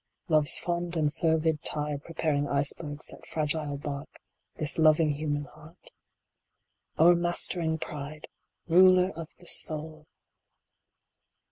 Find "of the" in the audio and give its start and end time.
9.15-9.45